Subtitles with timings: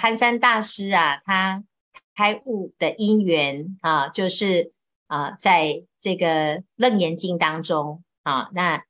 [0.00, 1.62] 憨山大师啊，他
[2.14, 4.72] 开悟的因缘啊，就是
[5.08, 8.82] 啊，在这个《楞严经》当中啊，那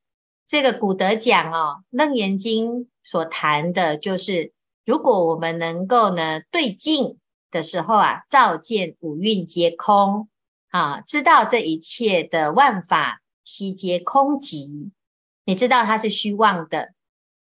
[0.46, 2.70] 这个古德讲哦，《楞严经》
[3.02, 4.52] 所谈的就是，
[4.84, 7.18] 如果我们能够呢对镜
[7.50, 10.28] 的时候啊，照见五蕴皆空
[10.70, 13.20] 啊，知道这一切的万法
[13.50, 14.92] 悉皆空寂，
[15.44, 16.94] 你知道它是虚妄的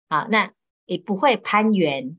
[0.08, 0.52] 啊，那
[0.86, 2.18] 也不会攀缘。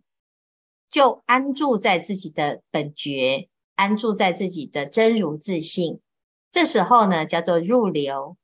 [0.89, 5.99] 就安住在自己的本觉，安住在自己的真如自性。
[6.49, 8.37] 这时候呢，叫做入流。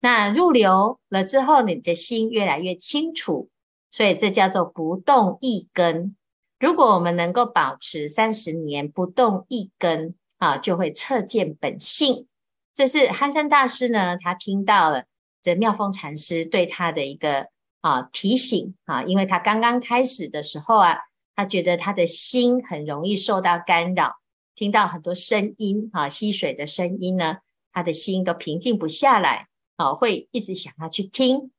[0.00, 3.48] 那入流了之后，你的心越来越清楚，
[3.90, 6.14] 所以这叫做不动一根。
[6.58, 12.26] 如果我们能够保持三十年不动一根啊，就会彻见本性。
[12.80, 15.04] 这是憨山大师呢，他听到了
[15.42, 17.48] 这妙峰禅师对他的一个
[17.82, 20.96] 啊提醒啊，因为他刚刚开始的时候啊。
[21.36, 24.16] 他觉得他的心很容易受到干扰，
[24.54, 27.38] 听到很多声音啊，溪水的声音呢，
[27.72, 31.50] 他的心都平静不下来，啊，会一直想要去听。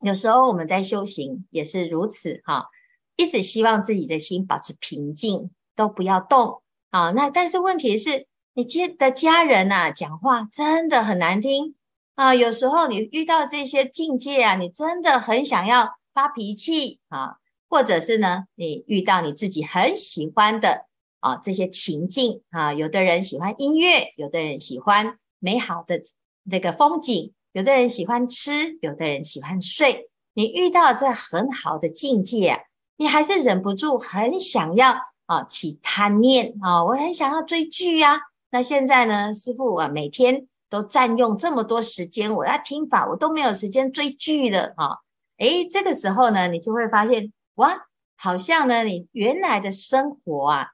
[0.00, 2.66] 有时候我们在修行也是如此，哈，
[3.14, 11.74] 一直希望自己的心保持平静，都不要动，啊，那但是问题是，你接的家人呐，讲话真的很难听
[12.14, 17.36] 啊，有时候你遇到这些境界啊，你真的很想要发脾气啊。
[17.72, 20.86] 或者是呢，你遇到你自己很喜欢的
[21.20, 26.02] 啊这些情境啊，有的人喜欢音乐，有的人喜欢美好的
[26.50, 30.10] 这个风景，有的人喜欢吃，有的人喜欢睡。
[30.34, 32.64] 你遇到这很好的境界，
[32.96, 38.18] 你还是忍不住很想要啊起贪念啊，我很想要追剧呀。
[38.50, 44.98] 那现在呢，师傅啊，每天都占用这么多时间，我要听法，我都没有时间追剧了啊。
[45.38, 47.32] 诶，这个时候呢，你就会发现。
[47.56, 50.68] 哇，好像呢，你原来的生活啊，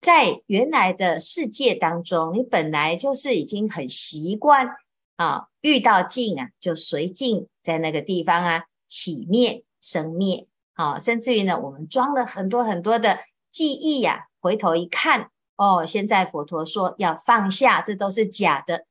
[0.00, 4.66] 在原来的世界当中，你本来就是已经很习惯
[5.16, 13.20] 啊，遇到境啊，就随境在那个地方啊，起灭生灭啊，甚至于呢，我们装了很多很多的
[13.52, 15.30] 记忆呀、啊，回头一看，
[15.62, 18.86] 哦，现在佛陀说要放下，这都是假的，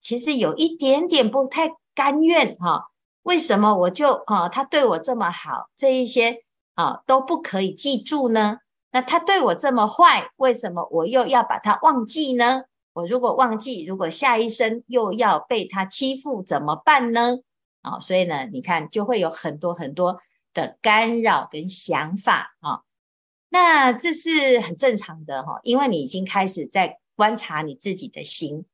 [0.00, 2.88] 其实有一点点不太甘愿哈、
[3.22, 6.42] 为什么我就啊，他对我这么好，这一些。
[6.76, 8.58] 啊，都不可以记住呢？
[8.92, 12.64] 那他对我这么坏，为什么我又要把他忘记呢？
[12.92, 17.38] 我如果忘记，如果下一生又要被他欺负，怎么办呢？
[17.80, 20.20] 啊，所以呢，你看就会有很多很多
[20.52, 22.82] 的干扰跟想法啊。
[23.58, 28.66] 那这是很正常的哈，因为你已经开始在观察你自己的心，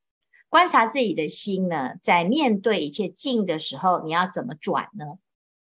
[0.49, 5.19] 观察自己的心呢，在面对一切境的时候，你要怎么转呢？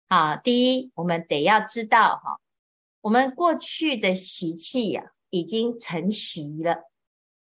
[0.08, 2.40] 啊，第一，我们得要知道哈，
[3.02, 6.90] 我们过去的习气呀，已经成习了。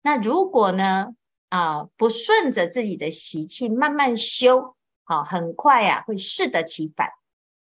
[0.03, 1.15] 那如果呢，
[1.49, 7.09] 啊，不顺着自己的习气慢慢修，好，很快呀，会适得其反。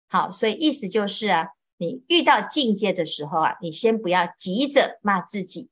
[0.09, 1.51] 好，所以意思就是啊，
[1.83, 5.69] 你遇到境界的时候啊，你先不要急着骂自己。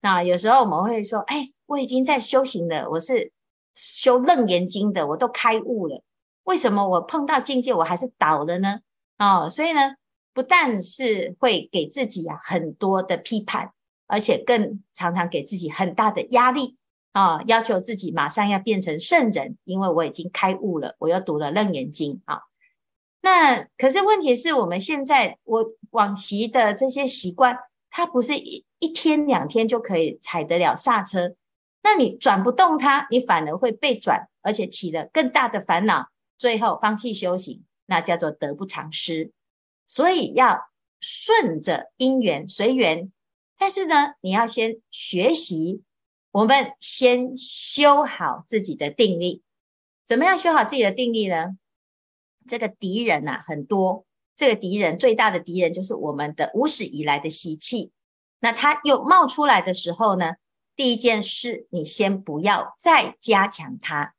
[0.00, 3.32] 那有时候我们会说，哎，我已经在修行了，我是
[3.74, 6.04] 修楞严经的，我都开悟了。
[6.44, 8.78] 为什么我碰到境界我还是倒了呢？
[9.18, 9.96] 哦，所以呢，
[10.32, 13.72] 不但是会给自己啊很多的批判，
[14.06, 16.76] 而且更常常给自己很大的压力
[17.10, 22.42] 啊，要求自己马上要变成圣人，因为我已经开悟了，我又读了楞严经啊。
[23.22, 27.56] 那可是问题是我们现在我往昔的这些习惯，
[27.88, 31.34] 它不是一一天两天就可以踩得了刹车，
[31.82, 36.08] 那你转不动它，你反而会被转，而且起了更大的烦恼。
[36.36, 39.30] 最后放弃修行，那叫做得不偿失。
[39.86, 40.58] 所以要
[41.00, 43.12] 顺着因缘随缘，
[43.56, 45.82] 但是呢，你要先学习，
[46.32, 49.42] 我们先修好自己的定力。
[50.04, 51.56] 怎么样修好自己的定力呢？
[52.46, 54.04] 这个敌人呐、啊、很多，
[54.36, 57.92] 这个敌人最大的敌人就是我们的无始以来的习气。
[58.40, 60.32] 那它又冒出来的时候呢，
[60.74, 64.14] 第一件事，你先不要再加强它。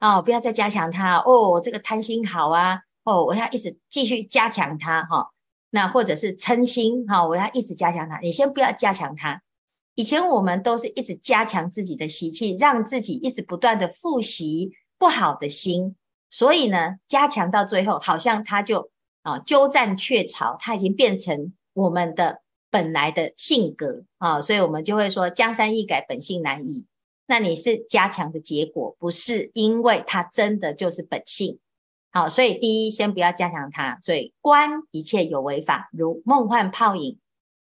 [0.00, 1.60] 哦，不要再加强它哦。
[1.62, 5.26] 这个贪心好啊，哦，我要一直继续加强它哈、哦。
[5.70, 8.18] 那或者是嗔心哈、哦，我要一直加强它。
[8.20, 9.40] 你先不要加强它。
[9.94, 15.96] 以前我们都是一直加强自己的习气，让自己一直不断的复习不好的心，
[16.34, 18.90] 所以呢，加强到最后，好像它就
[19.22, 26.86] 啊鸠占鹊巢，它已经变成我们的本来的性格啊，所以我们就会说江山易改，本性难移。
[27.26, 31.60] 那你是加强的结果，不是因为它真的就是本性。
[32.10, 37.16] 好，所以第一先不要加强它，所以观一切有为法，如梦幻泡影，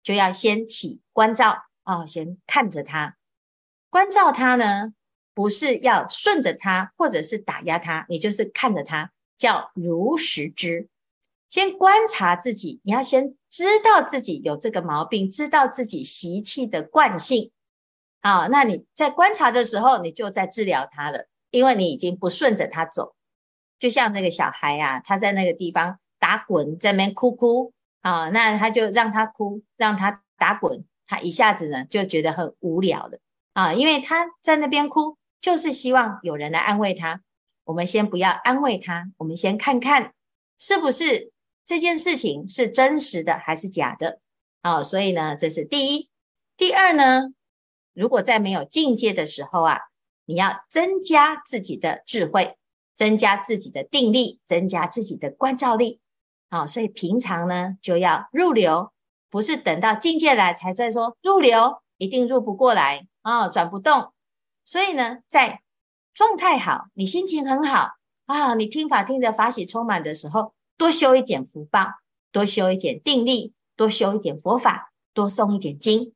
[0.04, 1.56] 就要先起观照
[1.86, 3.16] 哦，先看着它，
[3.90, 4.92] 观照它呢，
[5.38, 10.88] 不是要顺着它，或者是打压它，你就是看着它，叫如实知。
[11.48, 17.52] 先观察自己，你要先知道自己有这个毛病，知道自己习气的惯性。
[18.22, 23.14] 啊，那你在观察的时候，你就在治疗它了，因为你已经不顺着它走。
[23.78, 33.20] 就像那个小孩啊，他在那个地方打滚，在那边哭哭啊，那他就让他哭，让他打滚，他一下子呢就觉得很无聊的
[33.54, 37.22] 啊，因为他在那边哭，就是希望有人来安慰他。
[37.64, 40.14] 我们先不要安慰他，我们先看看
[40.58, 41.32] 是不是
[41.66, 44.20] 这件事情是真实的还是假的
[44.64, 44.84] 哦。
[44.84, 46.10] 所以呢，这是第一。
[46.56, 47.34] 第二呢，
[47.94, 49.80] 如果在没有境界的时候啊，
[50.26, 52.58] 你要增加自己的智慧。
[52.98, 56.00] 增加自己的定力，增加自己的观照力，
[56.50, 58.92] 好，所以平常呢就要入流，
[59.30, 64.14] 不是等到境界来才在说入流，一定入不过来啊，转不动。
[64.68, 65.62] 所以呢，在
[66.14, 67.92] 状态好，你心情很好
[68.26, 71.88] 啊，你听法听得法喜充满的时候，多修一点福报，
[72.34, 76.12] 多修一点定力，多修一点佛法，多诵一点经，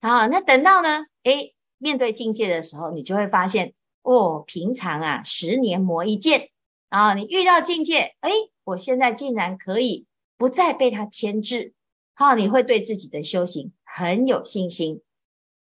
[0.00, 3.74] 啊，那等到呢，诶，面对境界的时候，你就会发现。
[4.04, 6.50] 哦，平常啊，十年磨一剑
[6.88, 8.32] 啊，你遇到境界，哎，
[8.64, 10.06] 我现在竟然可以
[10.36, 11.72] 不再被它牵制，
[12.12, 15.02] 好，你会对自己的修行很有信心，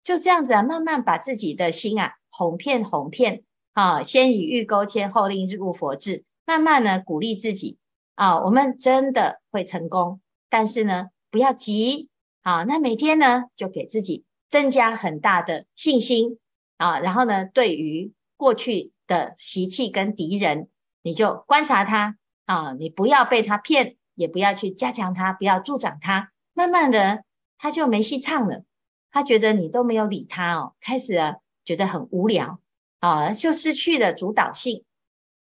[0.04, 3.44] 就这样子啊，慢慢把自己的心啊哄骗哄骗，
[3.74, 7.78] 啊，先以欲钩牵，后令入佛智，慢慢呢鼓励自己
[8.16, 12.10] 啊，我们真的会成功，但是呢不要急，
[12.42, 16.40] 啊，那每天呢就给自己增加很大的信心
[16.78, 20.70] 啊，然后呢对于过去的习气跟敌人，
[21.04, 26.32] 你就观察他啊，你不要被他骗，也不要去加强他，不要助长他。
[26.54, 27.24] 慢慢的，
[27.58, 28.64] 他就没戏唱了。
[29.12, 31.36] 他觉得你都没有理他哦，开始啊
[31.66, 32.60] 觉得很无聊
[33.00, 34.84] 啊，就失去了主导性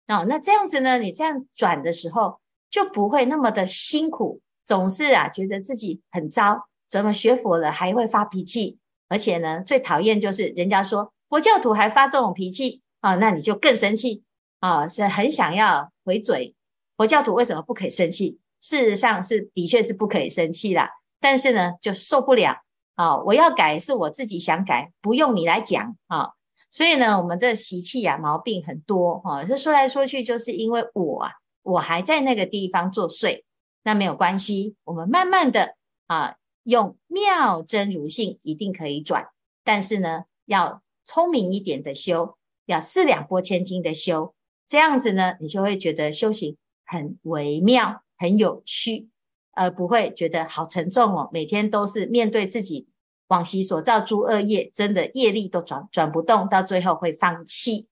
[0.07, 0.25] 啊。
[0.25, 8.79] 那这样子呢，你这样转的时候就不会那么的辛苦，总是啊觉得自己很糟，怎么学佛了还会发脾气，
[9.09, 12.81] 而且呢最讨厌就是人家说佛教徒还发这种脾气。
[13.03, 14.23] 啊，那你就更生气
[14.61, 16.55] 啊，是很想要回嘴。
[16.97, 18.39] 佛教徒为什么不可以生气？
[18.61, 20.89] 事实上是的确是不可以生气啦，
[21.19, 22.59] 但是呢，就受不了
[22.95, 23.19] 啊！
[23.19, 26.33] 我要改是我自己想改，不用你来讲啊。
[26.71, 33.45] 所以呢，我们的习气呀、毛病很多哈，这、说来说去就是因为我啊，我还在那个地方作祟。
[33.83, 35.75] 那没有关系，我们慢慢的
[36.07, 39.29] 啊，用妙真如性一定可以转，
[39.65, 42.37] 但是呢，要聪明一点的修。
[42.67, 44.35] 要四两拨千斤的修，
[44.69, 46.57] 这样子呢，你就会觉得修行
[46.87, 49.09] 很微妙、很有趣，
[49.53, 51.29] 而不会觉得好沉重哦。
[51.33, 52.89] 每天都是面对自己
[53.29, 57.81] 往昔所造诸恶业，真的业力都转转不动，到最后会放弃。